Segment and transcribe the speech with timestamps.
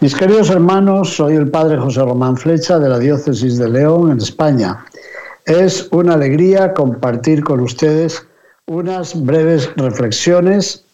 [0.00, 4.16] Mis queridos hermanos, soy el Padre José Román Flecha de la Diócesis de León, en
[4.16, 4.82] España.
[5.44, 8.26] Es una alegría compartir con ustedes
[8.64, 10.86] unas breves reflexiones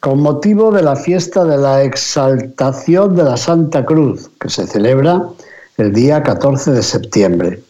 [0.00, 5.22] con motivo de la fiesta de la exaltación de la Santa Cruz, que se celebra
[5.78, 7.62] el día 14 de septiembre.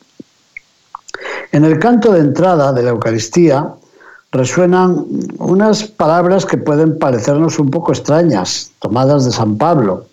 [1.53, 3.73] En el canto de entrada de la Eucaristía
[4.33, 5.07] resuenan
[5.39, 10.07] unas palabras que pueden parecernos un poco extrañas, tomadas de San Pablo.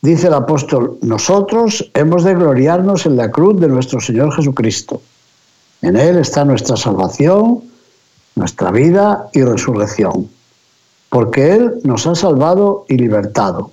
[0.00, 5.02] Dice el apóstol, nosotros hemos de gloriarnos en la cruz de nuestro Señor Jesucristo.
[5.82, 7.62] En Él está nuestra salvación,
[8.36, 10.30] nuestra vida y resurrección,
[11.08, 13.72] porque Él nos ha salvado y libertado.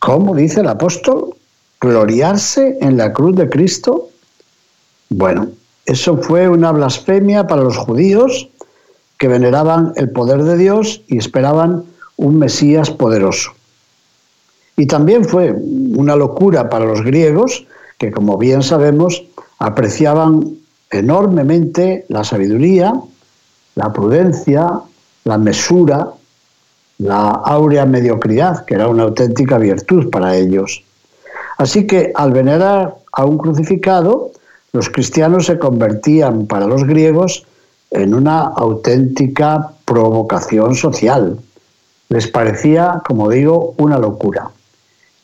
[0.00, 1.36] ¿Cómo dice el apóstol?
[1.80, 4.08] ¿Gloriarse en la cruz de Cristo?
[5.08, 5.48] Bueno,
[5.86, 8.48] eso fue una blasfemia para los judíos
[9.18, 11.84] que veneraban el poder de Dios y esperaban
[12.16, 13.52] un Mesías poderoso.
[14.76, 17.66] Y también fue una locura para los griegos
[17.98, 19.22] que, como bien sabemos,
[19.58, 20.56] apreciaban
[20.90, 22.94] enormemente la sabiduría,
[23.74, 24.80] la prudencia,
[25.24, 26.08] la mesura,
[26.98, 30.84] la áurea mediocridad, que era una auténtica virtud para ellos.
[31.58, 34.32] Así que al venerar a un crucificado,
[34.72, 37.44] los cristianos se convertían para los griegos
[37.90, 41.38] en una auténtica provocación social.
[42.08, 44.50] Les parecía, como digo, una locura.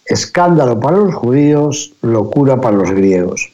[0.05, 3.51] Escándalo para los judíos, locura para los griegos.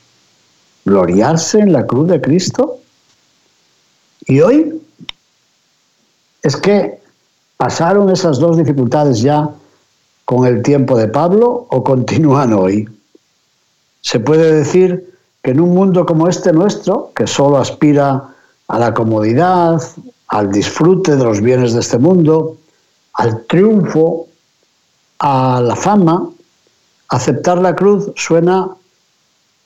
[0.84, 2.78] Gloriarse en la cruz de Cristo.
[4.26, 4.82] Y hoy
[6.42, 6.98] es que
[7.56, 9.48] pasaron esas dos dificultades ya
[10.24, 12.88] con el tiempo de Pablo o continúan hoy.
[14.00, 15.13] Se puede decir
[15.44, 18.34] que en un mundo como este nuestro, que solo aspira
[18.66, 19.80] a la comodidad,
[20.28, 22.56] al disfrute de los bienes de este mundo,
[23.12, 24.26] al triunfo,
[25.18, 26.30] a la fama,
[27.10, 28.70] aceptar la cruz suena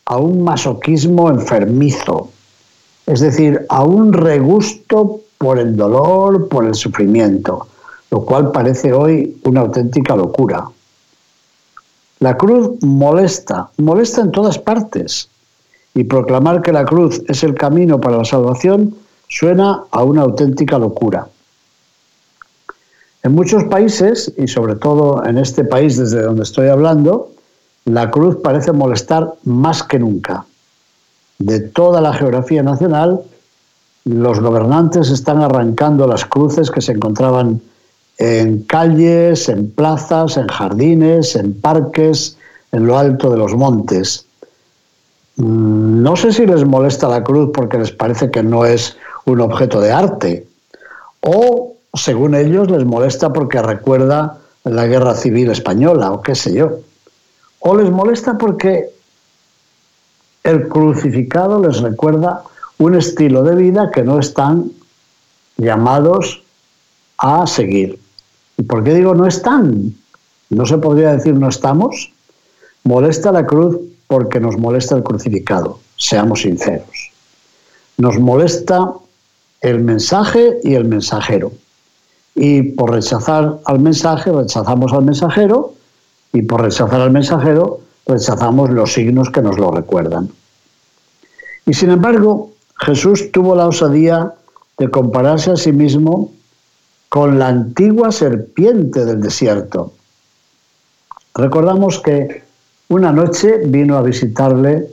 [0.06, 2.28] a un masoquismo enfermizo,
[3.06, 7.68] es decir, a un regusto por el dolor, por el sufrimiento,
[8.10, 10.68] lo cual parece hoy una auténtica locura.
[12.18, 15.28] La cruz molesta, molesta en todas partes,
[15.98, 18.94] y proclamar que la cruz es el camino para la salvación
[19.26, 21.26] suena a una auténtica locura.
[23.24, 27.32] En muchos países, y sobre todo en este país desde donde estoy hablando,
[27.84, 30.46] la cruz parece molestar más que nunca.
[31.40, 33.20] De toda la geografía nacional,
[34.04, 37.60] los gobernantes están arrancando las cruces que se encontraban
[38.18, 42.36] en calles, en plazas, en jardines, en parques,
[42.70, 44.27] en lo alto de los montes.
[45.38, 49.40] Mm, no sé si les molesta la cruz porque les parece que no es un
[49.40, 50.46] objeto de arte,
[51.20, 56.80] o según ellos les molesta porque recuerda la guerra civil española, o qué sé yo,
[57.60, 58.90] o les molesta porque
[60.42, 62.42] el crucificado les recuerda
[62.78, 64.72] un estilo de vida que no están
[65.56, 66.42] llamados
[67.18, 67.98] a seguir.
[68.56, 69.94] ¿Y por qué digo no están?
[70.50, 72.12] ¿No se podría decir no estamos?
[72.82, 73.78] Molesta la cruz
[74.08, 77.12] porque nos molesta el crucificado, seamos sinceros.
[77.98, 78.92] Nos molesta
[79.60, 81.52] el mensaje y el mensajero.
[82.34, 85.74] Y por rechazar al mensaje, rechazamos al mensajero,
[86.32, 90.30] y por rechazar al mensajero, rechazamos los signos que nos lo recuerdan.
[91.66, 94.34] Y sin embargo, Jesús tuvo la osadía
[94.78, 96.32] de compararse a sí mismo
[97.08, 99.92] con la antigua serpiente del desierto.
[101.34, 102.47] Recordamos que
[102.88, 104.88] una noche vino a visitarle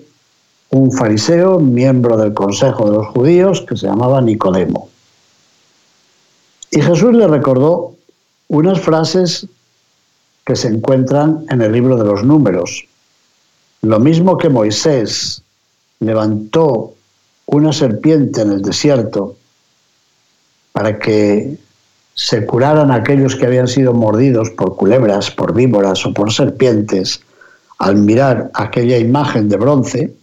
[0.70, 4.90] un fariseo, miembro del Consejo de los Judíos, que se llamaba Nicodemo.
[6.72, 7.96] Y Jesús le recordó
[8.50, 9.48] unas frases
[10.46, 12.86] que se encuentran en el libro de los números.
[13.82, 15.42] Lo mismo que Moisés
[16.00, 16.94] levantó
[17.46, 19.36] una serpiente en el desierto
[20.74, 21.58] para que
[22.14, 27.22] se curaran aquellos que habían sido mordidos por culebras, por víboras o por serpientes,
[27.80, 30.14] al mirar aquella imagen de bronce,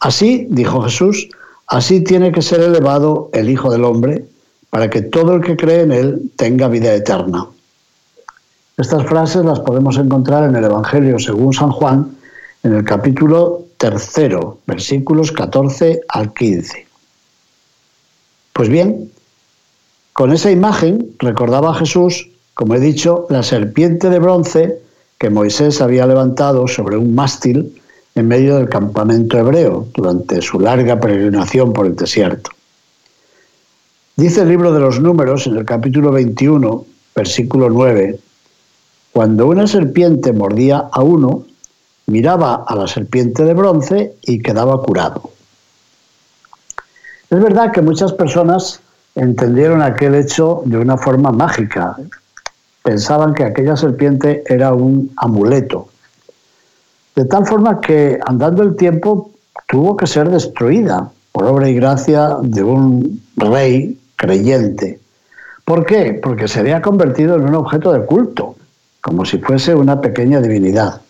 [0.00, 1.28] así, dijo Jesús,
[1.68, 4.24] así tiene que ser elevado el Hijo del Hombre,
[4.70, 7.46] para que todo el que cree en Él tenga vida eterna.
[8.76, 12.16] Estas frases las podemos encontrar en el Evangelio según San Juan,
[12.64, 16.86] en el capítulo tercero, versículos 14 al 15.
[18.52, 19.12] Pues bien,
[20.12, 24.80] con esa imagen recordaba Jesús, como he dicho, la serpiente de bronce
[25.24, 27.80] que Moisés había levantado sobre un mástil
[28.14, 32.50] en medio del campamento hebreo durante su larga peregrinación por el desierto.
[34.16, 36.84] Dice el libro de los números en el capítulo 21,
[37.16, 38.20] versículo 9,
[39.12, 41.46] cuando una serpiente mordía a uno,
[42.04, 45.30] miraba a la serpiente de bronce y quedaba curado.
[47.30, 48.78] Es verdad que muchas personas
[49.14, 51.96] entendieron aquel hecho de una forma mágica.
[52.84, 55.88] Pensaban que aquella serpiente era un amuleto.
[57.16, 59.30] De tal forma que andando el tiempo
[59.66, 65.00] tuvo que ser destruida por obra y gracia de un rey creyente.
[65.64, 66.20] ¿Por qué?
[66.22, 68.54] Porque se había convertido en un objeto de culto,
[69.00, 71.00] como si fuese una pequeña divinidad.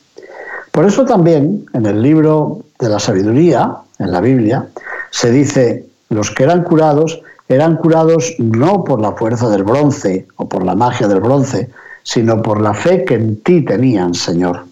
[0.71, 4.69] Por eso también en el libro de la sabiduría, en la Biblia,
[5.11, 10.49] se dice, los que eran curados eran curados no por la fuerza del bronce o
[10.49, 11.71] por la magia del bronce,
[12.03, 14.65] sino por la fe que en ti tenían, Señor.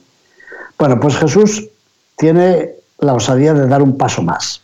[0.79, 1.69] Bueno, pues Jesús
[2.17, 4.61] tiene la osadía de dar un paso más.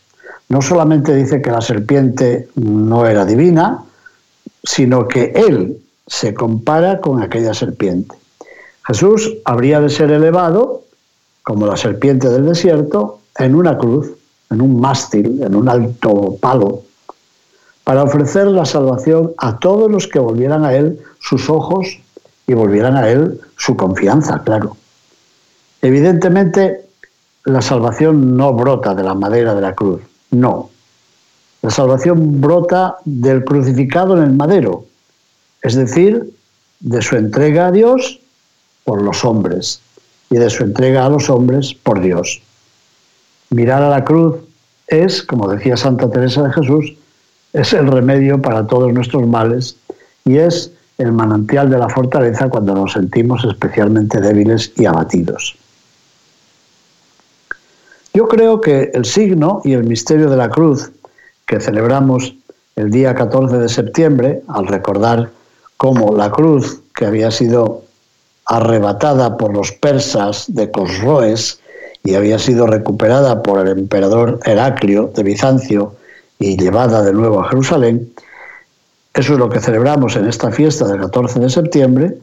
[0.49, 3.83] No solamente dice que la serpiente no era divina,
[4.63, 8.15] sino que Él se compara con aquella serpiente.
[8.87, 10.83] Jesús habría de ser elevado,
[11.43, 14.11] como la serpiente del desierto, en una cruz,
[14.49, 16.83] en un mástil, en un alto palo,
[17.89, 21.87] para ofrecer la salvación a todos los que volvieran a Él sus ojos
[22.45, 24.77] y volvieran a Él su confianza, claro.
[25.81, 26.85] Evidentemente,
[27.45, 30.69] la salvación no brota de la madera de la cruz, no.
[31.63, 34.85] La salvación brota del crucificado en el madero,
[35.63, 36.31] es decir,
[36.81, 38.19] de su entrega a Dios
[38.83, 39.81] por los hombres
[40.29, 42.39] y de su entrega a los hombres por Dios.
[43.49, 44.35] Mirar a la cruz
[44.85, 46.98] es, como decía Santa Teresa de Jesús,
[47.53, 49.75] es el remedio para todos nuestros males
[50.25, 55.55] y es el manantial de la fortaleza cuando nos sentimos especialmente débiles y abatidos.
[58.13, 60.91] Yo creo que el signo y el misterio de la cruz
[61.45, 62.35] que celebramos
[62.75, 65.29] el día 14 de septiembre, al recordar
[65.77, 67.83] cómo la cruz que había sido
[68.45, 71.59] arrebatada por los persas de Cosroes
[72.03, 75.93] y había sido recuperada por el emperador Heraclio de Bizancio
[76.39, 78.09] y llevada de nuevo a Jerusalén,
[79.13, 82.17] eso es lo que celebramos en esta fiesta del 14 de septiembre.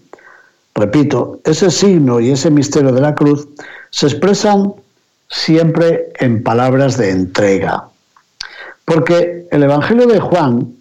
[0.75, 3.47] Repito, ese signo y ese misterio de la cruz
[3.91, 4.73] se expresan
[5.29, 7.89] siempre en palabras de entrega,
[8.85, 10.75] porque el Evangelio de Juan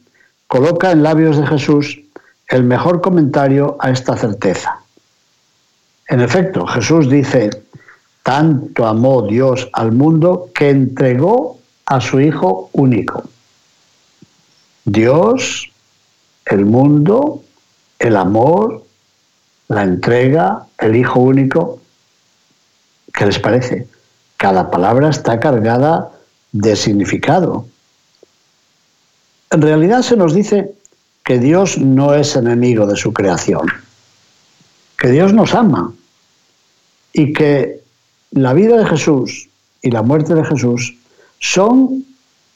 [0.48, 2.00] coloca en labios de Jesús
[2.50, 4.80] el mejor comentario a esta certeza.
[6.08, 7.50] En efecto, Jesús dice,
[8.24, 13.24] tanto amó Dios al mundo que entregó a su Hijo único.
[14.86, 15.70] Dios,
[16.46, 17.44] el mundo,
[18.00, 18.84] el amor,
[19.68, 21.80] la entrega, el Hijo único.
[23.14, 23.88] ¿Qué les parece?
[24.38, 26.12] Cada palabra está cargada
[26.52, 27.66] de significado.
[29.52, 30.74] En realidad se nos dice
[31.24, 33.68] que Dios no es enemigo de su creación,
[34.98, 35.94] que Dios nos ama
[37.14, 37.82] y que
[38.32, 39.50] la vida de Jesús
[39.82, 40.96] y la muerte de Jesús
[41.40, 42.06] son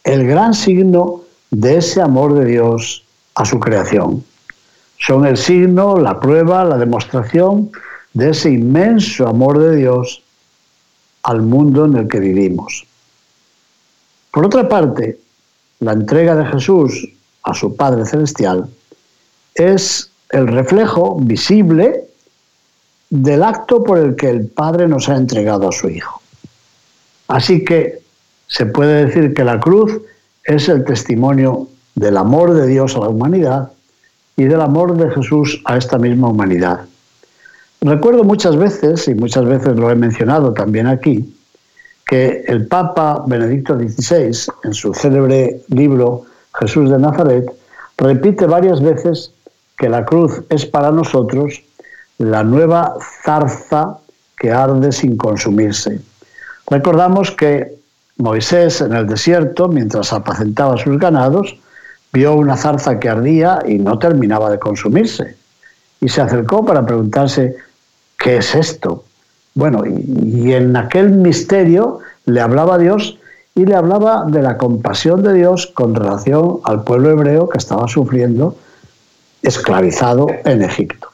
[0.03, 1.21] el gran signo
[1.51, 3.03] de ese amor de Dios
[3.35, 4.23] a su creación.
[4.97, 7.71] Son el signo, la prueba, la demostración
[8.13, 10.21] de ese inmenso amor de Dios
[11.23, 12.85] al mundo en el que vivimos.
[14.31, 15.19] Por otra parte,
[15.79, 17.07] la entrega de Jesús
[17.43, 18.69] a su Padre Celestial
[19.55, 22.05] es el reflejo visible
[23.09, 26.21] del acto por el que el Padre nos ha entregado a su Hijo.
[27.27, 27.98] Así que
[28.49, 30.01] se puede decir que la cruz
[30.43, 33.71] es el testimonio del amor de Dios a la humanidad
[34.35, 36.81] y del amor de Jesús a esta misma humanidad.
[37.81, 41.33] Recuerdo muchas veces, y muchas veces lo he mencionado también aquí,
[42.05, 46.23] que el Papa Benedicto XVI, en su célebre libro
[46.59, 47.45] Jesús de Nazaret,
[47.97, 49.31] repite varias veces
[49.77, 51.61] que la cruz es para nosotros
[52.17, 53.99] la nueva zarza
[54.37, 56.01] que arde sin consumirse.
[56.67, 57.78] Recordamos que
[58.19, 61.55] Moisés en el desierto, mientras apacentaba sus ganados,
[62.11, 65.35] vio una zarza que ardía y no terminaba de consumirse.
[66.01, 67.55] Y se acercó para preguntarse,
[68.17, 69.05] ¿qué es esto?
[69.55, 73.17] Bueno, y, en aquel misterio le hablaba Dios
[73.55, 77.87] y le hablaba de la compasión de Dios con relación al pueblo hebreo que estaba
[77.87, 78.55] sufriendo
[79.41, 81.07] esclavizado en Egipto.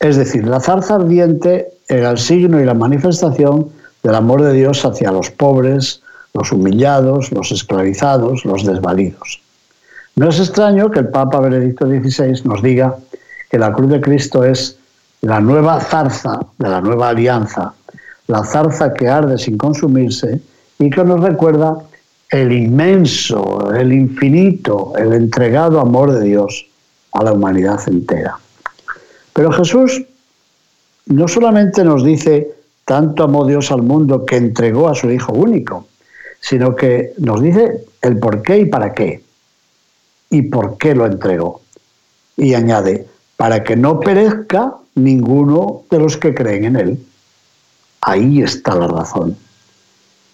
[0.00, 3.68] Es decir, la zarza ardiente era el signo y la manifestación
[4.02, 6.02] del amor de Dios hacia los pobres,
[6.34, 9.40] los humillados, los esclavizados, los desvalidos.
[10.16, 12.96] No es extraño que el Papa Benedicto XVI nos diga
[13.50, 14.76] que la cruz de Cristo es
[15.22, 17.72] la nueva zarza de la nueva alianza,
[18.26, 20.40] la zarza que arde sin consumirse
[20.78, 21.76] y que nos recuerda
[22.30, 26.66] el inmenso, el infinito, el entregado amor de Dios
[27.12, 28.38] a la humanidad entera.
[29.34, 30.02] Pero Jesús
[31.06, 32.54] no solamente nos dice
[32.92, 35.86] tanto amó Dios al mundo que entregó a su Hijo único,
[36.40, 39.22] sino que nos dice el por qué y para qué.
[40.28, 41.62] Y por qué lo entregó.
[42.36, 43.06] Y añade,
[43.38, 47.06] para que no perezca ninguno de los que creen en Él.
[48.02, 49.38] Ahí está la razón.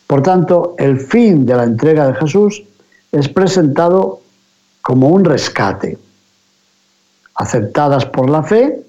[0.09, 2.65] Por tanto, el fin de la entrega de Jesús
[3.13, 4.21] es presentado
[4.83, 5.97] como un rescate.
[7.37, 8.83] Aceptadas por la fe,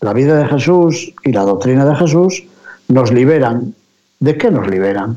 [0.00, 2.44] la vida de Jesús y la doctrina de Jesús
[2.92, 3.74] nos liberan.
[4.20, 5.16] ¿De qué nos liberan?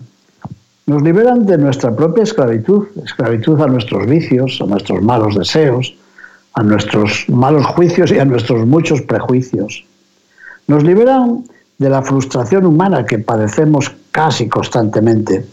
[0.86, 5.94] Nos liberan de nuestra propia esclavitud, esclavitud a nuestros vicios, a nuestros malos deseos,
[6.54, 9.84] a nuestros malos juicios y a nuestros muchos prejuicios.
[10.68, 11.44] Nos liberan
[11.78, 15.46] de la frustración humana que padecemos casi constantemente.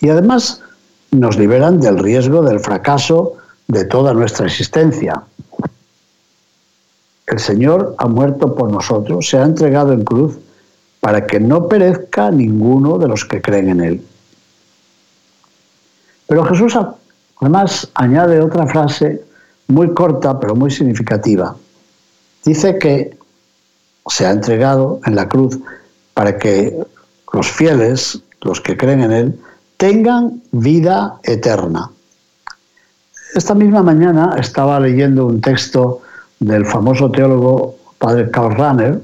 [0.00, 0.62] Y además
[1.10, 3.34] nos liberan del riesgo del fracaso
[3.66, 5.20] de toda nuestra existencia.
[7.26, 10.38] El Señor ha muerto por nosotros, se ha entregado en cruz
[11.04, 14.06] para que no perezca ninguno de los que creen en Él.
[16.26, 16.78] Pero Jesús
[17.42, 19.22] además añade otra frase
[19.66, 21.54] muy corta pero muy significativa.
[22.42, 23.18] Dice que
[24.08, 25.58] se ha entregado en la cruz
[26.14, 26.74] para que
[27.34, 29.40] los fieles, los que creen en Él,
[29.76, 31.90] tengan vida eterna.
[33.34, 36.00] Esta misma mañana estaba leyendo un texto
[36.40, 39.02] del famoso teólogo padre Karl Rahner,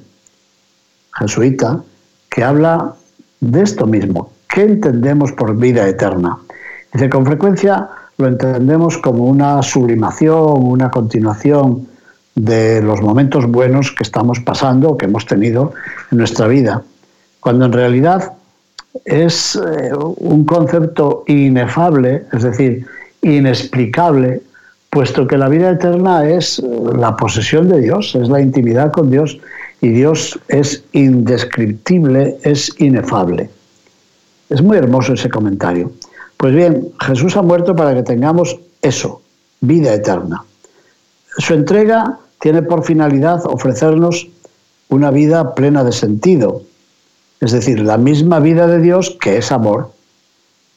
[1.19, 1.83] jesuita,
[2.31, 2.95] que habla
[3.41, 4.31] de esto mismo.
[4.49, 6.39] ¿Qué entendemos por vida eterna?
[6.93, 11.87] Dice, con frecuencia lo entendemos como una sublimación, una continuación
[12.35, 15.73] de los momentos buenos que estamos pasando que hemos tenido
[16.11, 16.83] en nuestra vida,
[17.41, 18.33] cuando en realidad
[19.05, 22.87] es eh, un concepto inefable, es decir,
[23.23, 24.43] inexplicable,
[24.91, 26.63] puesto que la vida eterna es
[26.97, 29.39] la posesión de Dios, es la intimidad con Dios
[29.81, 33.49] y Dios es indescriptible, es inefable.
[34.51, 35.91] Es muy hermoso ese comentario.
[36.37, 39.23] Pues bien, Jesús ha muerto para que tengamos eso,
[39.61, 40.45] vida eterna.
[41.39, 44.27] Su entrega tiene por finalidad ofrecernos
[44.89, 46.63] una vida plena de sentido,
[47.41, 49.93] es decir, la misma vida de Dios que es amor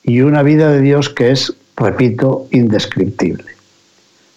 [0.04, 3.52] y una vida de Dios que es, repito, indescriptible.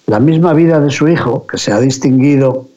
[0.07, 2.69] La misma vida de su Hijo, que se ha distinguido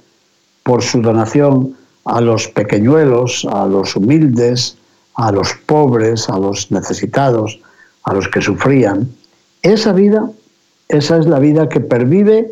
[0.63, 1.75] por su donación
[2.09, 4.77] a los pequeñuelos, a los humildes,
[5.15, 7.59] a los pobres, a los necesitados,
[8.03, 9.09] a los que sufrían.
[9.61, 10.29] Esa vida,
[10.87, 12.51] esa es la vida que pervive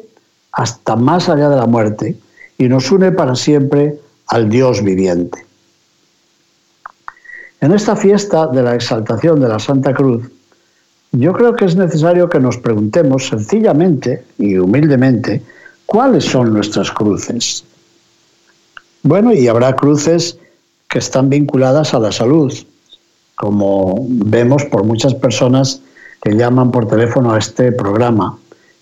[0.52, 2.16] hasta más allá de la muerte
[2.58, 5.46] y nos une para siempre al Dios viviente.
[7.60, 10.30] En esta fiesta de la exaltación de la Santa Cruz,
[11.12, 15.42] yo creo que es necesario que nos preguntemos sencillamente y humildemente
[15.86, 17.64] cuáles son nuestras cruces.
[19.08, 20.38] Bueno, y habrá cruces
[20.90, 22.54] que están vinculadas a la salud,
[23.36, 25.82] como vemos por muchas personas
[26.22, 28.38] que llaman por teléfono a este programa,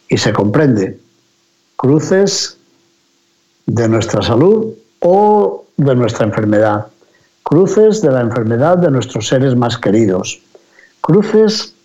[0.09, 0.97] y se comprende.
[1.75, 2.57] Cruces
[3.67, 6.87] de nuestra salud o de nuestra enfermedad,
[7.43, 10.41] cruces de la enfermedad de nuestros seres más queridos,
[11.01, 11.75] cruces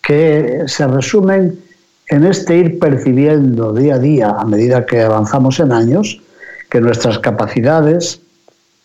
[0.00, 1.62] que se resumen
[2.08, 6.22] en este ir percibiendo día a día, a medida que avanzamos en años,
[6.74, 8.20] que nuestras capacidades,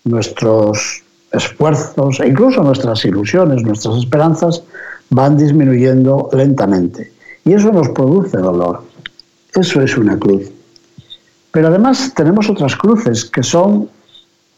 [0.03, 4.61] nuestros esfuerzos e incluso nuestras ilusiones, nuestras esperanzas
[5.09, 7.11] van disminuyendo lentamente.
[7.45, 8.83] Y eso nos produce dolor.
[9.55, 10.51] Eso es una cruz.
[11.49, 13.89] Pero además tenemos otras cruces que son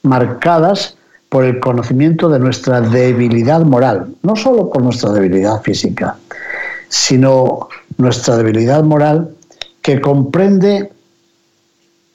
[0.03, 0.97] marcadas
[1.29, 6.17] por el conocimiento de nuestra debilidad moral, no solo por nuestra debilidad física,
[6.89, 9.29] sino nuestra debilidad moral
[9.81, 10.91] que comprende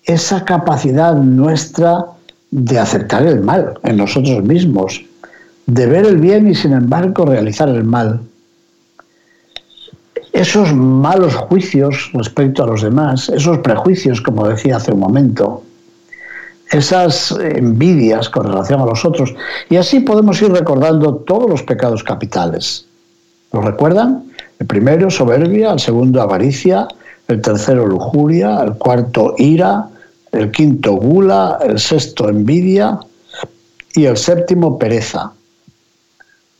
[0.07, 2.07] esa capacidad nuestra
[2.51, 5.05] de aceptar el mal en nosotros mismos,
[5.67, 8.21] de ver el bien y sin embargo realizar el mal.
[10.33, 15.63] Esos malos juicios respecto a los demás, esos prejuicios, como decía hace un momento,
[16.71, 19.35] esas envidias con relación a los otros.
[19.71, 22.87] Y así podemos ir recordando todos los pecados capitales.
[23.53, 24.25] ¿Lo recuerdan?
[24.59, 26.87] El primero, soberbia, el segundo, avaricia,
[27.29, 29.89] el tercero, lujuria, el cuarto, ira,
[30.33, 32.99] el quinto, gula, el sexto, envidia
[33.95, 35.33] y el séptimo, pereza.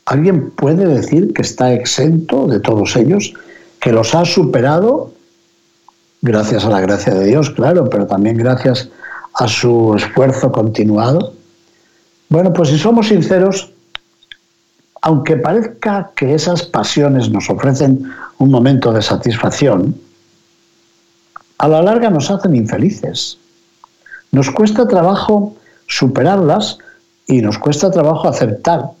[0.05, 3.33] ¿Alguien puede decir que está exento de todos ellos?
[3.79, 5.11] ¿Que los ha superado?
[6.21, 8.89] Gracias a la gracia de Dios, claro, pero también gracias
[9.33, 11.33] a su esfuerzo continuado.
[12.29, 13.71] Bueno, pues si somos sinceros,
[15.01, 19.95] aunque parezca que esas pasiones nos ofrecen un momento de satisfacción,
[21.59, 23.37] a la larga nos hacen infelices.
[24.31, 25.55] Nos cuesta trabajo
[25.87, 26.77] superarlas
[27.27, 28.91] y nos cuesta trabajo aceptar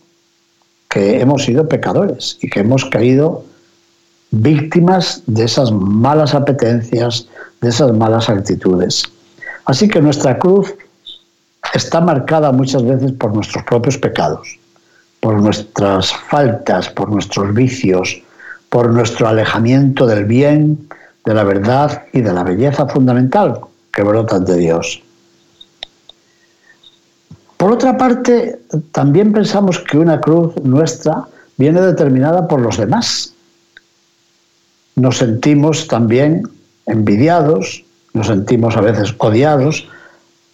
[0.89, 3.43] que hemos sido pecadores y que hemos caído
[4.31, 7.27] víctimas de esas malas apetencias,
[7.61, 9.03] de esas malas actitudes.
[9.65, 10.73] Así que nuestra cruz
[11.73, 14.57] está marcada muchas veces por nuestros propios pecados,
[15.19, 18.21] por nuestras faltas, por nuestros vicios,
[18.69, 20.87] por nuestro alejamiento del bien,
[21.25, 23.59] de la verdad y de la belleza fundamental
[23.91, 25.01] que brotan de Dios.
[27.57, 28.59] Por otra parte,
[28.91, 31.25] también pensamos que una cruz nuestra
[31.57, 33.33] viene determinada por los demás.
[34.95, 36.43] Nos sentimos también
[36.85, 37.83] envidiados,
[38.13, 39.87] nos sentimos a veces odiados.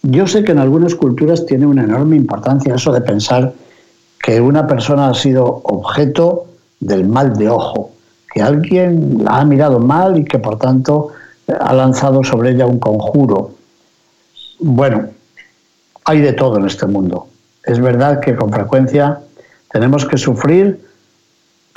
[0.02, 3.52] Yo sé que en algunas culturas tiene una enorme importancia eso de pensar
[4.22, 6.46] que una persona ha sido objeto
[6.80, 7.90] del mal de ojo,
[8.32, 11.08] que alguien la ha mirado mal y que por tanto
[11.60, 13.50] ha lanzado sobre ella un conjuro.
[14.58, 15.08] Bueno,
[16.04, 17.28] hay de todo en este mundo.
[17.64, 19.20] Es verdad que con frecuencia
[19.72, 20.80] tenemos que sufrir,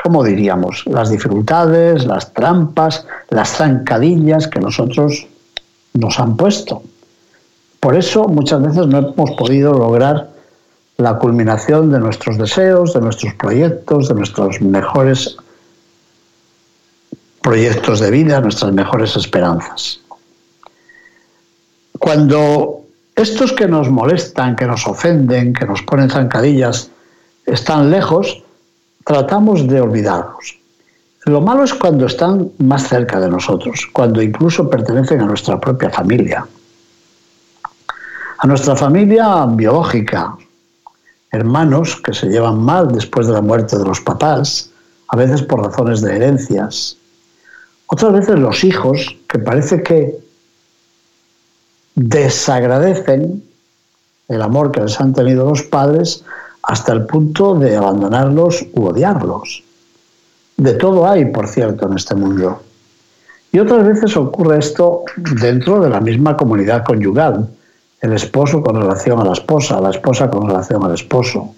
[0.01, 0.83] ¿cómo diríamos?
[0.85, 5.27] Las dificultades, las trampas, las zancadillas que nosotros
[5.93, 6.83] nos han puesto.
[7.79, 10.29] Por eso muchas veces no hemos podido lograr
[10.97, 15.37] la culminación de nuestros deseos, de nuestros proyectos, de nuestros mejores
[17.41, 20.01] proyectos de vida, nuestras mejores esperanzas.
[21.97, 22.86] Cuando
[23.17, 26.91] estos que nos molestan, que nos ofenden, que nos ponen zancadillas,
[27.47, 28.43] están lejos,
[29.03, 30.59] tratamos de olvidarlos.
[31.25, 35.89] Lo malo es cuando están más cerca de nosotros, cuando incluso pertenecen a nuestra propia
[35.89, 36.47] familia.
[38.37, 40.37] A nuestra familia biológica,
[41.31, 44.69] hermanos que se llevan mal después de la muerte de los papás,
[45.07, 46.97] a veces por razones de herencias.
[47.87, 50.26] Otras veces los hijos, que parece que
[51.97, 53.43] desagradecen
[54.27, 56.23] el amor que les han tenido los padres
[56.61, 59.63] hasta el punto de abandonarlos u odiarlos.
[60.57, 62.61] De todo hay, por cierto, en este mundo.
[63.51, 65.05] Y otras veces ocurre esto
[65.41, 67.49] dentro de la misma comunidad conyugal,
[68.01, 71.55] el esposo con relación a la esposa, la esposa con relación al esposo.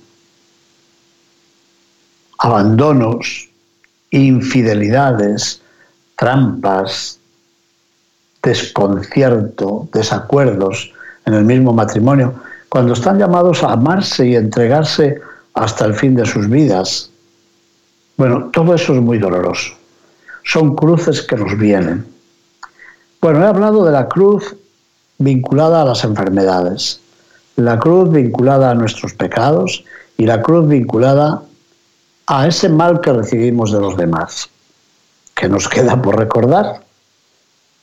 [2.37, 3.49] Abandonos,
[4.11, 5.61] infidelidades,
[6.15, 7.18] trampas,
[8.41, 10.91] desconcierto, desacuerdos
[11.25, 12.33] en el mismo matrimonio,
[12.69, 15.19] cuando están llamados a amarse y entregarse
[15.53, 17.09] hasta el fin de sus vidas.
[18.17, 19.73] Bueno, todo eso es muy doloroso.
[20.43, 22.05] Son cruces que nos vienen.
[23.21, 24.55] Bueno, he hablado de la cruz
[25.17, 27.01] vinculada a las enfermedades,
[27.55, 29.83] la cruz vinculada a nuestros pecados
[30.17, 31.41] y la cruz vinculada
[32.27, 34.49] a ese mal que recibimos de los demás.
[35.35, 36.81] que nos queda por recordar?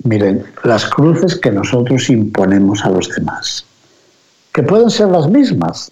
[0.07, 3.65] Miren, las cruces que nosotros imponemos a los demás,
[4.53, 5.91] que pueden ser las mismas.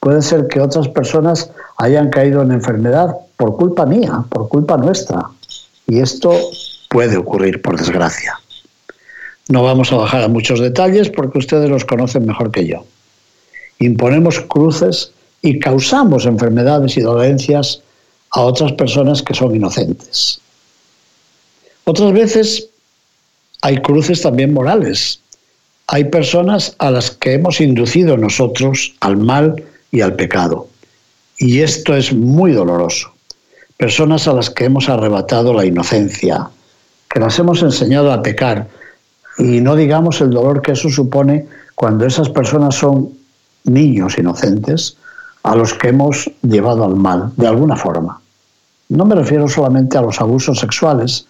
[0.00, 5.28] Puede ser que otras personas hayan caído en enfermedad por culpa mía, por culpa nuestra.
[5.86, 6.32] Y esto
[6.88, 8.40] puede ocurrir, por desgracia.
[9.48, 12.86] No vamos a bajar a muchos detalles porque ustedes los conocen mejor que yo.
[13.78, 15.12] Imponemos cruces
[15.42, 17.82] y causamos enfermedades y dolencias
[18.30, 20.40] a otras personas que son inocentes.
[21.84, 22.70] Otras veces
[23.62, 25.20] hay cruces también morales.
[25.88, 30.68] Hay personas a las que hemos inducido nosotros al mal y al pecado.
[31.38, 33.12] Y esto es muy doloroso.
[33.76, 36.50] Personas a las que hemos arrebatado la inocencia,
[37.08, 38.68] que las hemos enseñado a pecar.
[39.38, 43.12] Y no digamos el dolor que eso supone cuando esas personas son
[43.64, 44.96] niños inocentes
[45.44, 48.20] a los que hemos llevado al mal, de alguna forma.
[48.88, 51.26] No me refiero solamente a los abusos sexuales,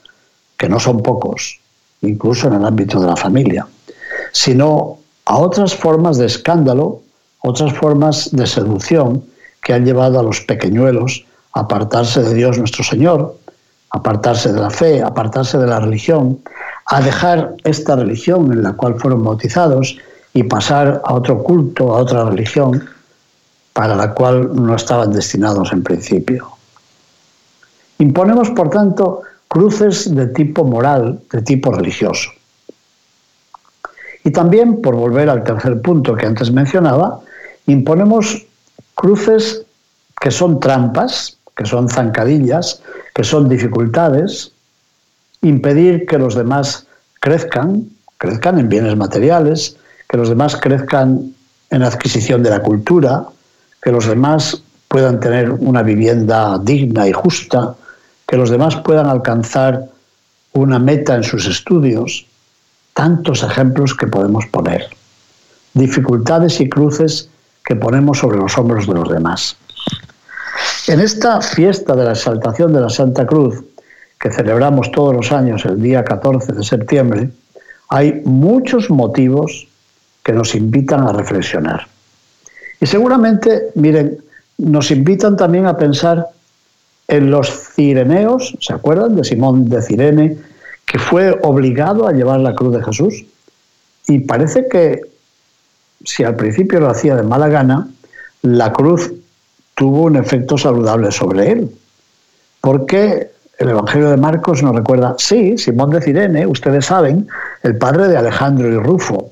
[0.57, 1.61] que no son pocos,
[2.03, 3.67] incluso en el ámbito de la familia,
[4.33, 7.01] sino a otras formas de escándalo,
[7.41, 9.25] otras formas de seducción
[9.63, 13.37] que han llevado a los pequeñuelos a apartarse de Dios nuestro Señor,
[13.91, 16.39] apartarse de la fe, apartarse de la religión,
[16.87, 19.97] a dejar esta religión en la cual fueron bautizados
[20.35, 22.89] y pasar a otro culto, a otra religión,
[23.73, 26.49] para la cual no estaban destinados en principio.
[27.99, 32.31] Imponemos, por tanto, cruces de tipo moral, de tipo religioso.
[34.25, 37.21] Y también, por volver al tercer punto que antes mencionaba,
[37.67, 38.47] imponemos
[38.95, 39.63] cruces
[40.21, 42.83] que son trampas, que son zancadillas,
[43.15, 44.53] que son dificultades,
[45.43, 46.87] impedir que los demás
[47.21, 49.77] crezcan, crezcan en bienes materiales,
[50.09, 51.33] que los demás crezcan
[51.71, 53.25] en adquisición de la cultura,
[53.83, 57.75] que los demás puedan tener una vivienda digna y justa,
[58.29, 59.87] que los demás puedan alcanzar
[60.53, 62.27] una meta en sus estudios.
[62.93, 64.87] Tantos ejemplos que podemos poner.
[65.73, 67.31] Dificultades y cruces
[67.65, 69.57] que ponemos sobre los hombros de los demás.
[70.89, 73.63] En esta fiesta de la exaltación de la Santa Cruz,
[74.21, 77.31] que celebramos todos los años el día 14 de septiembre,
[77.89, 79.69] hay muchos motivos
[80.23, 81.87] que nos invitan a reflexionar.
[82.81, 84.19] Y seguramente, miren,
[84.59, 86.27] nos invitan también a pensar
[87.09, 90.37] en los cireneos, ¿se acuerdan de Simón de Cirene,
[90.85, 93.25] que fue obligado a llevar la cruz de Jesús?
[94.07, 95.01] Y parece que
[96.05, 97.89] si al principio lo hacía de mala gana,
[98.43, 99.13] la cruz
[99.75, 101.71] tuvo un efecto saludable sobre él.
[102.61, 107.27] Porque el Evangelio de Marcos nos recuerda, sí, Simón de Cirene, ustedes saben,
[107.63, 109.31] el padre de Alejandro y Rufo.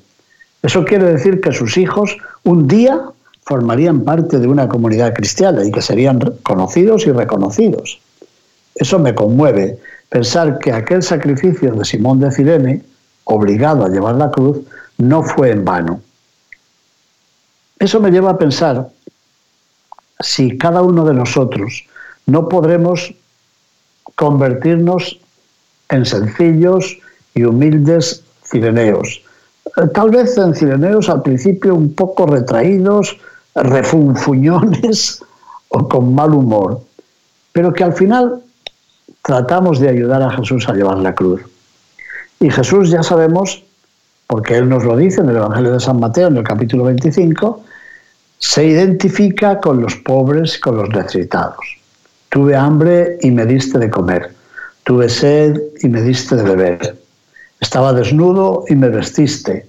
[0.62, 3.00] Eso quiere decir que sus hijos un día
[3.46, 8.00] formarían parte de una comunidad cristiana y que serían conocidos y reconocidos.
[8.74, 9.78] Eso me conmueve,
[10.08, 12.82] pensar que aquel sacrificio de Simón de Cirene,
[13.24, 14.58] obligado a llevar la cruz,
[14.98, 16.00] no fue en vano.
[17.78, 18.88] Eso me lleva a pensar
[20.20, 21.84] si cada uno de nosotros
[22.26, 23.14] no podremos
[24.16, 25.20] convertirnos
[25.90, 26.98] en sencillos
[27.34, 29.22] y humildes cireneos.
[29.76, 33.16] Eh, tal vez en cireneos al principio un poco retraídos,
[33.56, 35.22] refunfuñones
[35.68, 36.80] o con mal humor,
[37.52, 38.40] pero que al final
[39.22, 41.40] tratamos de ayudar a Jesús a llevar la cruz.
[42.38, 43.64] Y Jesús ya sabemos,
[44.26, 47.62] porque Él nos lo dice en el Evangelio de San Mateo, en el capítulo 25,
[48.38, 51.56] se identifica con los pobres y con los necesitados.
[52.28, 54.34] Tuve hambre y me diste de comer.
[54.84, 56.96] Tuve sed y me diste de beber.
[57.60, 59.66] Estaba desnudo y me vestiste.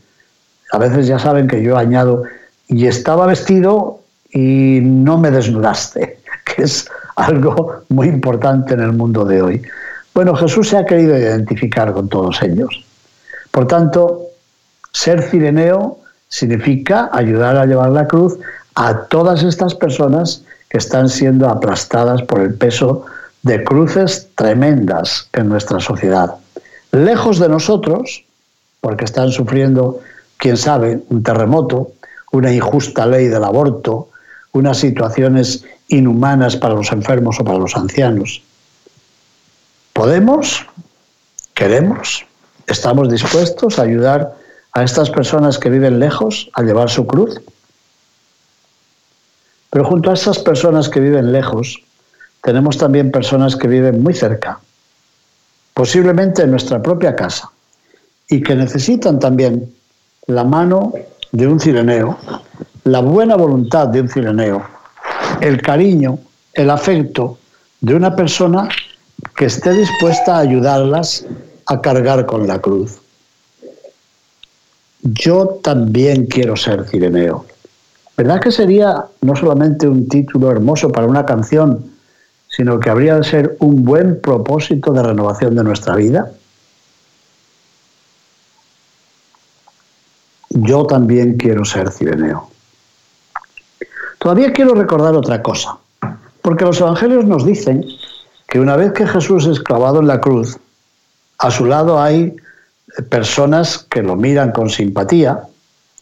[0.73, 2.23] A veces ya saben que yo añado,
[2.67, 3.99] y estaba vestido
[4.31, 9.61] y no me desnudaste, que es algo muy importante en el mundo de hoy.
[10.13, 12.83] Bueno, Jesús se ha querido identificar con todos ellos.
[13.51, 14.21] Por tanto,
[14.91, 18.37] ser cireneo significa ayudar a llevar la cruz
[18.75, 23.05] a todas estas personas que están siendo aplastadas por el peso
[23.43, 26.35] de cruces tremendas en nuestra sociedad.
[26.91, 28.23] Lejos de nosotros,
[28.81, 29.99] porque están sufriendo,
[30.37, 31.91] quién sabe, un terremoto,
[32.31, 34.09] una injusta ley del aborto,
[34.51, 38.41] unas situaciones inhumanas para los enfermos o para los ancianos.
[39.93, 40.65] ¿Podemos?
[41.53, 42.25] ¿Queremos?
[42.67, 44.35] ¿Estamos dispuestos a ayudar
[44.73, 47.41] a estas personas que viven lejos a llevar su cruz?
[49.69, 51.81] Pero junto a esas personas que viven lejos,
[52.43, 54.59] tenemos también personas que viven muy cerca,
[55.73, 57.51] posiblemente en nuestra propia casa,
[58.29, 59.73] y que necesitan también
[60.27, 60.93] la mano
[61.31, 62.17] de un cireneo,
[62.83, 64.63] la buena voluntad de un cireneo,
[65.41, 66.19] el cariño,
[66.53, 67.37] el afecto
[67.81, 68.69] de una persona
[69.35, 71.25] que esté dispuesta a ayudarlas
[71.65, 72.99] a cargar con la cruz.
[75.01, 77.45] Yo también quiero ser cireneo.
[78.15, 81.85] ¿Verdad que sería no solamente un título hermoso para una canción,
[82.49, 86.31] sino que habría de ser un buen propósito de renovación de nuestra vida?
[90.63, 92.49] Yo también quiero ser cireneo.
[94.17, 95.77] Todavía quiero recordar otra cosa,
[96.41, 97.85] porque los evangelios nos dicen
[98.47, 100.57] que una vez que Jesús es clavado en la cruz,
[101.37, 102.35] a su lado hay
[103.09, 105.43] personas que lo miran con simpatía,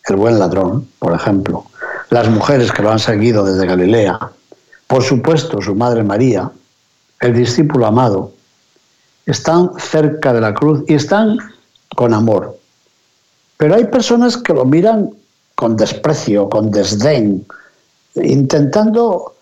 [0.07, 1.65] el buen ladrón, por ejemplo,
[2.09, 4.19] las mujeres que lo han seguido desde Galilea,
[4.87, 6.49] por supuesto su madre María,
[7.19, 8.31] el discípulo amado,
[9.25, 11.37] están cerca de la cruz y están
[11.95, 12.57] con amor.
[13.57, 15.11] Pero hay personas que lo miran
[15.55, 17.45] con desprecio, con desdén,
[18.15, 19.33] intentando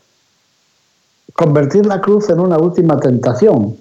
[1.34, 3.76] convertir la cruz en una última tentación,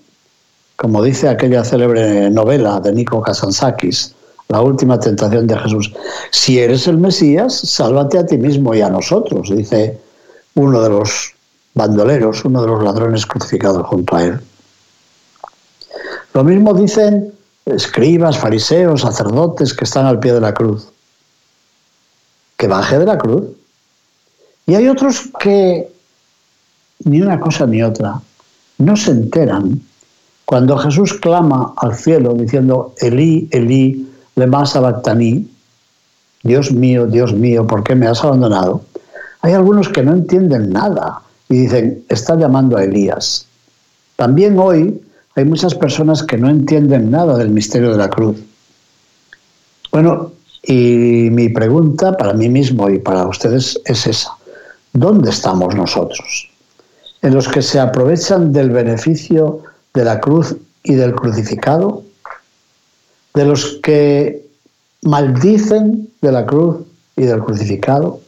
[0.77, 4.15] como dice aquella célebre novela de Nico Kazansakis,
[4.49, 5.93] la última tentación de Jesús.
[6.31, 9.99] Si eres el Mesías, sálvate a ti mismo y a nosotros, dice
[10.55, 11.35] uno de los
[11.75, 14.41] bandoleros, uno de los ladrones crucificados junto a él.
[16.35, 17.33] Lo mismo dicen
[17.67, 20.89] escribas, fariseos, sacerdotes que están al pie de la cruz.
[22.57, 23.45] que baje de la cruz.
[24.67, 25.91] Y hay otros que
[27.05, 28.21] ni una cosa ni otra
[28.79, 29.81] no se enteran
[30.45, 35.49] cuando Jesús clama al cielo diciendo, Elí, Elí, lema sabactaní,
[36.43, 38.83] Dios mío, Dios mío, ¿por qué me has abandonado?
[39.41, 43.47] Hay algunos que no entienden nada y dicen, está llamando a Elías.
[44.17, 45.01] También hoy
[45.35, 48.37] hay muchas personas que no entienden nada del misterio de la cruz.
[49.91, 54.37] Bueno, y mi pregunta para mí mismo y para ustedes es esa.
[54.93, 56.51] ¿Dónde estamos nosotros?
[57.23, 59.61] ¿En los que se aprovechan del beneficio
[59.95, 62.03] de la cruz y del crucificado?
[63.35, 64.47] ¿De los que
[65.03, 66.85] maldicen de la cruz
[67.17, 68.21] y del crucificado?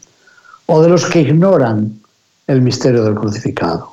[0.66, 2.00] ¿O de los que ignoran
[2.46, 3.90] el misterio del crucificado?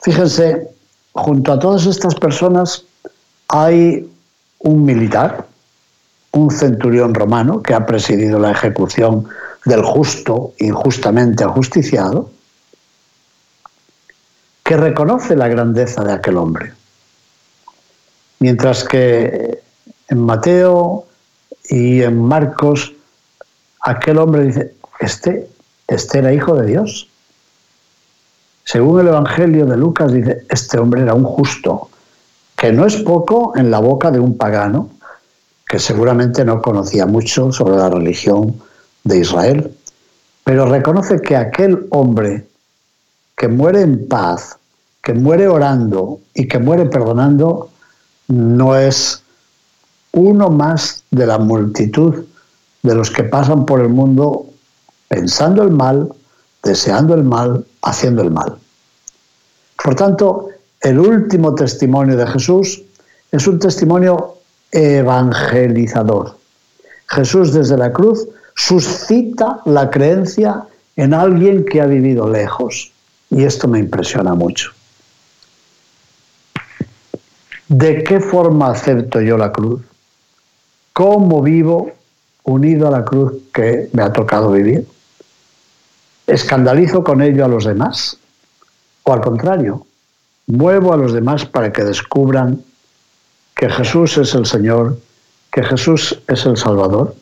[0.00, 0.75] Fíjense,
[1.16, 2.84] junto a todas estas personas
[3.48, 4.10] hay
[4.60, 5.46] un militar,
[6.32, 9.26] un centurión romano que ha presidido la ejecución
[9.64, 12.30] del justo injustamente ajusticiado,
[14.62, 16.72] que reconoce la grandeza de aquel hombre.
[18.38, 19.62] Mientras que
[20.08, 21.06] en Mateo
[21.68, 22.92] y en Marcos
[23.80, 25.48] aquel hombre dice, este,
[25.88, 27.08] este era hijo de Dios.
[28.66, 31.88] Según el Evangelio de Lucas dice, este hombre era un justo,
[32.56, 34.90] que no es poco en la boca de un pagano,
[35.68, 38.56] que seguramente no conocía mucho sobre la religión
[39.04, 39.72] de Israel,
[40.42, 42.48] pero reconoce que aquel hombre
[43.36, 44.58] que muere en paz,
[45.00, 47.70] que muere orando y que muere perdonando,
[48.26, 49.22] no es
[50.10, 52.24] uno más de la multitud
[52.82, 54.46] de los que pasan por el mundo
[55.06, 56.12] pensando el mal,
[56.64, 58.56] deseando el mal, haciendo el mal.
[59.82, 60.48] Por tanto,
[60.80, 62.82] el último testimonio de Jesús
[63.30, 64.34] es un testimonio
[64.72, 66.36] evangelizador.
[67.08, 70.64] Jesús desde la cruz suscita la creencia
[70.96, 72.90] en alguien que ha vivido lejos.
[73.30, 74.72] Y esto me impresiona mucho.
[77.68, 79.82] ¿De qué forma acepto yo la cruz?
[80.92, 81.92] ¿Cómo vivo
[82.44, 84.86] unido a la cruz que me ha tocado vivir?
[86.26, 88.18] ¿Escandalizo con ello a los demás?
[89.04, 89.86] ¿O al contrario,
[90.48, 92.64] muevo a los demás para que descubran
[93.54, 94.98] que Jesús es el Señor,
[95.52, 97.14] que Jesús es el Salvador?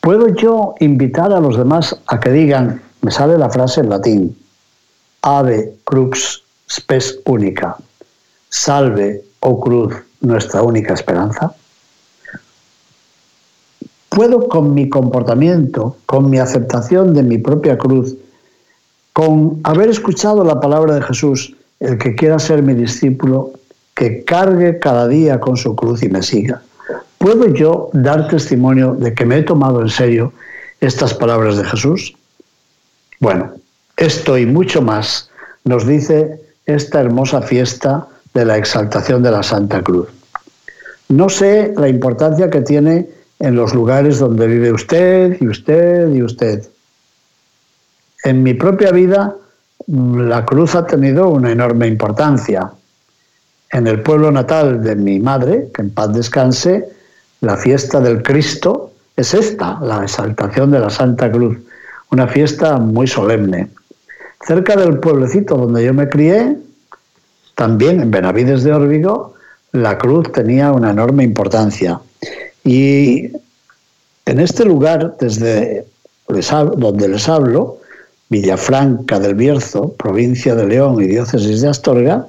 [0.00, 4.38] ¿Puedo yo invitar a los demás a que digan, me sale la frase en latín,
[5.22, 7.76] ave crux spes única,
[8.50, 11.54] salve, oh cruz, nuestra única esperanza?
[14.10, 18.16] ¿Puedo con mi comportamiento, con mi aceptación de mi propia cruz,
[19.12, 23.52] con haber escuchado la palabra de Jesús, el que quiera ser mi discípulo,
[23.94, 26.60] que cargue cada día con su cruz y me siga?
[27.18, 30.32] ¿Puedo yo dar testimonio de que me he tomado en serio
[30.80, 32.12] estas palabras de Jesús?
[33.20, 33.52] Bueno,
[33.96, 35.30] esto y mucho más
[35.64, 40.08] nos dice esta hermosa fiesta de la exaltación de la Santa Cruz.
[41.08, 46.22] No sé la importancia que tiene en los lugares donde vive usted y usted y
[46.22, 46.68] usted.
[48.22, 49.34] En mi propia vida
[49.86, 52.70] la cruz ha tenido una enorme importancia.
[53.72, 56.88] En el pueblo natal de mi madre, que en paz descanse,
[57.40, 61.58] la fiesta del Cristo es esta, la exaltación de la Santa Cruz,
[62.10, 63.70] una fiesta muy solemne.
[64.46, 66.58] Cerca del pueblecito donde yo me crié,
[67.54, 69.34] también en Benavides de Órbigo,
[69.72, 72.00] la cruz tenía una enorme importancia.
[72.64, 73.32] Y
[74.26, 75.86] en este lugar, desde
[76.28, 77.78] donde les hablo,
[78.28, 82.26] Villafranca del Bierzo, provincia de León y diócesis de Astorga,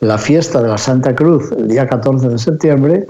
[0.00, 3.06] la fiesta de la Santa Cruz, el día 14 de septiembre,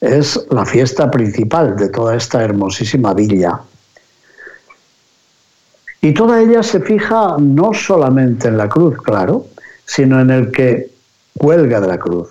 [0.00, 3.60] es la fiesta principal de toda esta hermosísima villa.
[6.00, 9.46] Y toda ella se fija no solamente en la cruz, claro,
[9.84, 10.90] sino en el que
[11.36, 12.28] cuelga de la cruz,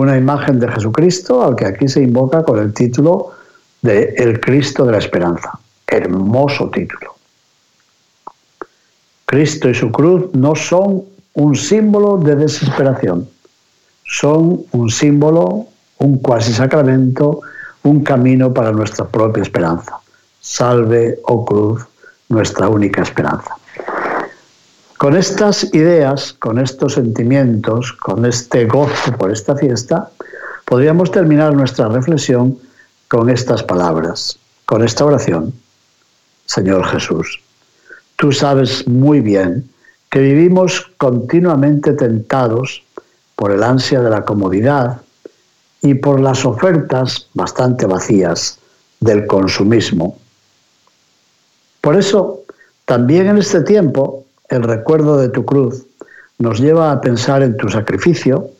[0.00, 3.32] una imagen de Jesucristo al que aquí se invoca con el título
[3.82, 5.58] de El Cristo de la Esperanza.
[5.86, 7.14] Hermoso título.
[9.26, 13.28] Cristo y su cruz no son un símbolo de desesperación,
[14.04, 15.66] son un símbolo,
[15.98, 17.40] un cuasi sacramento,
[17.84, 19.98] un camino para nuestra propia esperanza.
[20.40, 21.86] Salve, oh cruz,
[22.28, 23.59] nuestra única esperanza.
[25.00, 30.10] Con estas ideas, con estos sentimientos, con este gozo por esta fiesta,
[30.66, 32.58] podríamos terminar nuestra reflexión
[33.08, 35.54] con estas palabras, con esta oración.
[36.44, 37.40] Señor Jesús,
[38.16, 39.66] tú sabes muy bien
[40.10, 42.82] que vivimos continuamente tentados
[43.36, 45.00] por el ansia de la comodidad
[45.80, 48.58] y por las ofertas bastante vacías
[49.00, 50.18] del consumismo.
[51.80, 52.42] Por eso,
[52.84, 55.86] también en este tiempo, el recuerdo de tu cruz
[56.38, 58.50] nos lleva a pensar en tu sacrificio,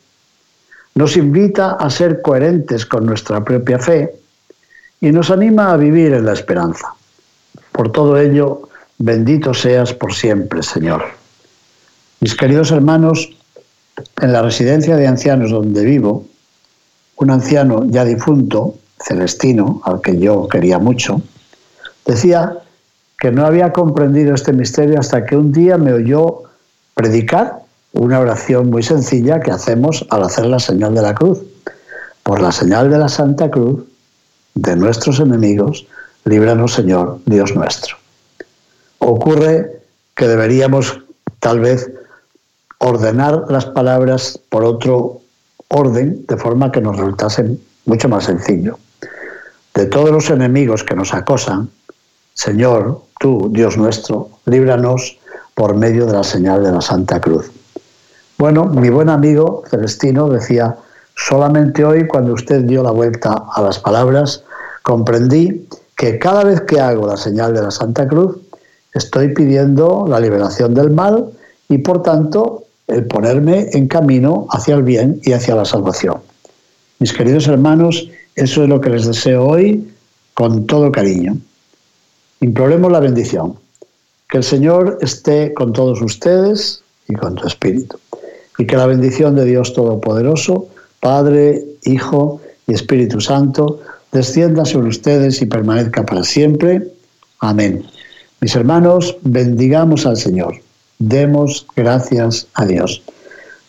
[0.95, 4.15] nos invita a ser coherentes con nuestra propia fe
[5.01, 6.95] y nos anima a vivir en la esperanza.
[7.73, 11.05] Por todo ello, bendito seas por siempre, Señor.
[12.21, 13.31] Mis queridos hermanos,
[14.21, 16.27] en la residencia de ancianos donde vivo,
[17.17, 21.23] un anciano ya difunto, Celestino, al que yo quería mucho,
[22.05, 22.59] decía
[23.21, 26.45] que no había comprendido este misterio hasta que un día me oyó
[26.95, 27.61] predicar
[27.93, 31.39] una oración muy sencilla que hacemos al hacer la señal de la cruz.
[32.23, 33.85] Por la señal de la Santa Cruz,
[34.55, 35.87] de nuestros enemigos,
[36.25, 37.97] líbranos Señor, Dios nuestro.
[38.99, 39.83] Ocurre
[40.17, 41.01] que deberíamos
[41.41, 41.91] tal vez
[42.79, 45.21] ordenar las palabras por otro
[45.69, 48.79] orden, de forma que nos resultase mucho más sencillo.
[49.75, 51.71] De todos los enemigos que nos acosan,
[52.41, 55.19] Señor, tú, Dios nuestro, líbranos
[55.55, 57.51] por medio de la señal de la Santa Cruz.
[58.39, 60.75] Bueno, mi buen amigo Celestino decía,
[61.15, 64.43] solamente hoy cuando usted dio la vuelta a las palabras,
[64.83, 68.39] comprendí que cada vez que hago la señal de la Santa Cruz,
[68.95, 71.31] estoy pidiendo la liberación del mal
[71.69, 76.23] y por tanto el ponerme en camino hacia el bien y hacia la salvación.
[77.01, 79.93] Mis queridos hermanos, eso es lo que les deseo hoy
[80.33, 81.37] con todo cariño.
[82.41, 83.55] Imploremos la bendición.
[84.29, 87.99] Que el Señor esté con todos ustedes y con tu espíritu
[88.61, 90.69] y que la bendición de Dios Todopoderoso,
[91.01, 93.81] Padre, Hijo y Espíritu Santo,
[94.13, 96.87] descienda sobre ustedes y permanezca para siempre.
[97.41, 97.83] Amén.
[98.41, 100.57] Mis hermanos, bendigamos al Señor.
[100.99, 103.03] Demos gracias a Dios.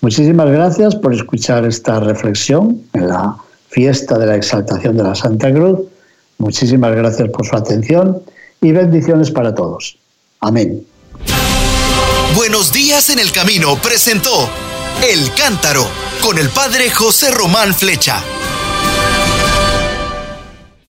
[0.02, 3.38] Muchísimas gracias por escuchar esta reflexión en la
[3.70, 5.80] fiesta de la exaltación de la Santa Cruz.
[6.38, 8.22] Muchísimas gracias por su atención
[8.62, 9.98] y bendiciones para todos.
[10.40, 10.86] Amén.
[12.36, 14.50] Buenos días en el camino presentó
[15.04, 15.88] el Cántaro
[16.22, 18.24] con el padre José Román Flecha.